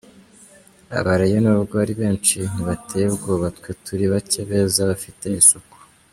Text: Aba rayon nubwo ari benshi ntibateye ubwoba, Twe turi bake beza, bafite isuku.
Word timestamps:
Aba 0.97 1.13
rayon 1.19 1.41
nubwo 1.43 1.75
ari 1.83 1.93
benshi 2.01 2.37
ntibateye 2.51 3.05
ubwoba, 3.09 3.45
Twe 3.57 3.71
turi 3.83 4.05
bake 4.11 4.41
beza, 4.49 4.79
bafite 4.91 5.25
isuku. 5.41 5.77